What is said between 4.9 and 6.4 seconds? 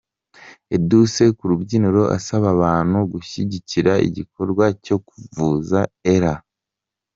kuvuza Ella.